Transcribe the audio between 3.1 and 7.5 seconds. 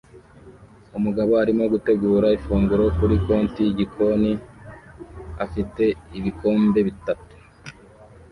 konti yigikoni afite ibikombe bitatu